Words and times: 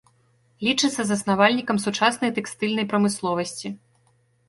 Лічыцца 0.67 1.01
заснавальнікам 1.09 1.81
сучаснай 1.85 2.35
тэкстыльнай 2.41 2.85
прамысловасці. 2.95 3.77